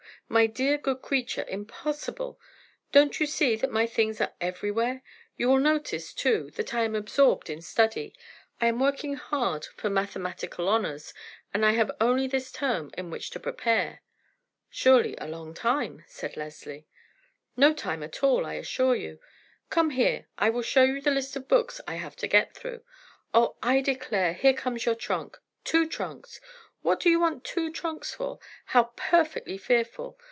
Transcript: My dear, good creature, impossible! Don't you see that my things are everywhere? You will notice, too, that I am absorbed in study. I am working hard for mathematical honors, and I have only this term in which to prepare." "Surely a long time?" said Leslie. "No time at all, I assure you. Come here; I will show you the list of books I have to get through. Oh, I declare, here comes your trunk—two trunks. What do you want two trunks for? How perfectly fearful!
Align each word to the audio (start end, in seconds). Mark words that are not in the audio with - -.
My 0.27 0.47
dear, 0.47 0.77
good 0.77 1.01
creature, 1.01 1.43
impossible! 1.49 2.39
Don't 2.93 3.19
you 3.19 3.25
see 3.25 3.57
that 3.57 3.69
my 3.69 3.85
things 3.85 4.21
are 4.21 4.31
everywhere? 4.39 5.03
You 5.35 5.49
will 5.49 5.59
notice, 5.59 6.13
too, 6.13 6.51
that 6.51 6.73
I 6.73 6.83
am 6.83 6.95
absorbed 6.95 7.49
in 7.49 7.61
study. 7.61 8.15
I 8.61 8.67
am 8.67 8.79
working 8.79 9.15
hard 9.15 9.65
for 9.75 9.89
mathematical 9.89 10.69
honors, 10.69 11.13
and 11.53 11.65
I 11.65 11.73
have 11.73 11.91
only 11.99 12.27
this 12.27 12.49
term 12.49 12.91
in 12.97 13.09
which 13.09 13.31
to 13.31 13.41
prepare." 13.41 14.03
"Surely 14.69 15.15
a 15.17 15.27
long 15.27 15.53
time?" 15.53 16.05
said 16.07 16.37
Leslie. 16.37 16.87
"No 17.57 17.73
time 17.73 18.01
at 18.01 18.23
all, 18.23 18.45
I 18.45 18.53
assure 18.53 18.95
you. 18.95 19.19
Come 19.69 19.89
here; 19.89 20.29
I 20.37 20.49
will 20.49 20.61
show 20.61 20.83
you 20.83 21.01
the 21.01 21.11
list 21.11 21.35
of 21.35 21.49
books 21.49 21.81
I 21.85 21.95
have 21.95 22.15
to 22.15 22.25
get 22.29 22.53
through. 22.53 22.85
Oh, 23.33 23.57
I 23.61 23.81
declare, 23.81 24.31
here 24.31 24.53
comes 24.53 24.85
your 24.85 24.95
trunk—two 24.95 25.89
trunks. 25.89 26.39
What 26.83 27.01
do 27.01 27.09
you 27.09 27.19
want 27.19 27.43
two 27.43 27.69
trunks 27.71 28.15
for? 28.15 28.39
How 28.67 28.93
perfectly 28.95 29.57
fearful! 29.57 30.17